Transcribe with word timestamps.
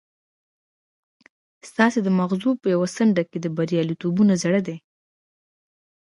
ستاسې 1.69 1.99
د 2.03 2.07
ماغزو 2.17 2.51
په 2.61 2.67
يوه 2.73 2.87
څنډه 2.95 3.23
کې 3.29 3.37
د 3.41 3.47
برياليتوبونو 3.57 4.33
زړي 4.43 4.61
دي. 4.67 4.77